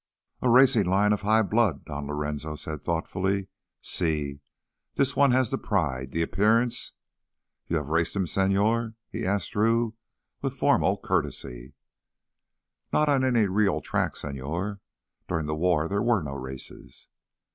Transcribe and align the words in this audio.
"A 0.41 0.49
racing 0.49 0.87
line 0.87 1.13
of 1.13 1.21
high 1.21 1.43
blood," 1.43 1.85
Don 1.85 2.07
Lorenzo 2.07 2.55
said 2.55 2.81
thoughtfully. 2.81 3.49
"Sí, 3.83 4.39
this 4.95 5.15
one 5.15 5.29
has 5.29 5.51
the 5.51 5.59
pride, 5.59 6.09
the 6.09 6.23
appearance. 6.23 6.93
You 7.67 7.75
have 7.75 7.89
raced 7.89 8.15
him, 8.15 8.25
señor?" 8.25 8.95
he 9.11 9.27
asked 9.27 9.51
Drew 9.51 9.93
with 10.41 10.55
formal 10.57 10.97
courtesy. 10.97 11.75
"Not 12.91 13.09
on 13.09 13.23
any 13.23 13.45
real 13.45 13.79
track, 13.79 14.15
señor. 14.15 14.79
During 15.27 15.45
the 15.45 15.53
war 15.53 15.87
there 15.87 16.01
were 16.01 16.23
no 16.23 16.33
races." 16.33 17.05